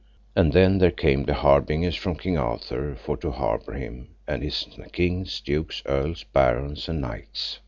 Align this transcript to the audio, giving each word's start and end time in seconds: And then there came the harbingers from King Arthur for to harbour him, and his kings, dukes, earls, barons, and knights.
And 0.35 0.51
then 0.51 0.79
there 0.79 0.89
came 0.89 1.25
the 1.25 1.35
harbingers 1.35 1.95
from 1.95 2.15
King 2.15 2.35
Arthur 2.35 2.95
for 2.95 3.15
to 3.17 3.29
harbour 3.29 3.73
him, 3.73 4.15
and 4.27 4.41
his 4.41 4.65
kings, 4.93 5.39
dukes, 5.41 5.83
earls, 5.85 6.23
barons, 6.33 6.89
and 6.89 7.01
knights. 7.01 7.59